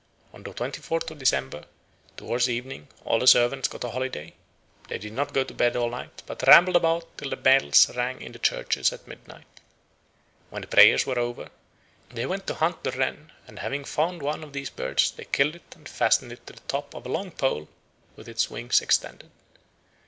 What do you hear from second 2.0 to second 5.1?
towards evening, all the servants got a holiday; they